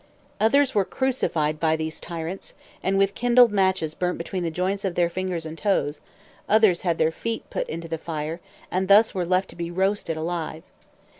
[0.39, 4.95] Others were crucified by these tyrants, and with kindled matches burnt between the joints of
[4.95, 6.01] their fingers and toes:
[6.49, 8.39] others had their feet put into the fire,
[8.71, 10.63] and thus were left to be roasted alive.